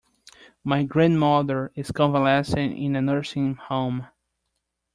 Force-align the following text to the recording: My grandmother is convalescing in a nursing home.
My 0.63 0.81
grandmother 0.81 1.71
is 1.75 1.91
convalescing 1.91 2.75
in 2.75 2.95
a 2.95 3.03
nursing 3.03 3.53
home. 3.53 4.07